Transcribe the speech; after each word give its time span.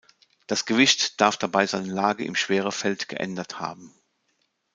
Das 0.47 0.65
Gewicht 0.65 1.21
darf 1.21 1.37
dabei 1.37 1.67
seine 1.67 1.93
Lage 1.93 2.25
im 2.25 2.33
Schwerefeld 2.33 3.07
geändert 3.07 3.59
haben. 3.59 3.93